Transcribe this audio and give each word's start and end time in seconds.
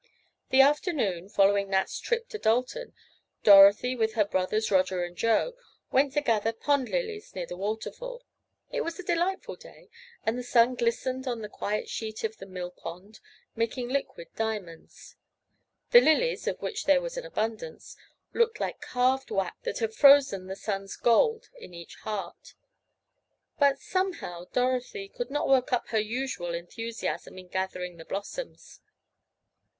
The 0.49 0.61
afternoon, 0.61 1.29
following 1.29 1.69
Nat's 1.69 1.99
trip 1.99 2.27
to 2.29 2.39
Dalton, 2.39 2.95
Dorothy, 3.43 3.95
with 3.95 4.13
her 4.13 4.25
brothers, 4.25 4.71
Roger 4.71 5.03
and 5.03 5.15
Joe, 5.15 5.53
went 5.91 6.13
to 6.13 6.21
gather 6.21 6.53
pond 6.53 6.89
lilies 6.89 7.35
near 7.35 7.45
the 7.45 7.55
waterfall. 7.55 8.23
It 8.71 8.81
was 8.81 8.97
a 8.97 9.03
delightful 9.03 9.57
day, 9.57 9.91
and 10.25 10.39
the 10.39 10.43
sun 10.43 10.73
glistened 10.73 11.27
on 11.27 11.43
the 11.43 11.49
quiet 11.49 11.87
sheet 11.87 12.23
of 12.23 12.37
the 12.37 12.47
mill 12.47 12.71
pond, 12.71 13.19
making 13.55 13.89
liquid 13.89 14.29
diamonds. 14.35 15.17
The 15.91 16.01
lilies, 16.01 16.47
of 16.47 16.63
which 16.63 16.85
there 16.85 16.99
was 16.99 17.15
an 17.15 17.25
abundance, 17.27 17.95
looked 18.33 18.59
like 18.59 18.81
carved 18.81 19.29
wax 19.29 19.55
that 19.65 19.77
had 19.77 19.93
frozen 19.93 20.47
the 20.47 20.55
sun's 20.55 20.95
gold 20.95 21.47
in 21.59 21.75
each 21.75 21.93
heart. 21.97 22.55
But, 23.59 23.77
somehow, 23.77 24.45
Dorothy, 24.45 25.09
could 25.09 25.29
not 25.29 25.47
work 25.47 25.71
up 25.71 25.89
her 25.89 25.99
usual 25.99 26.55
enthusiasm 26.55 27.37
in 27.37 27.49
gathering 27.49 27.97
the 27.97 28.05
blossoms. 28.05 28.81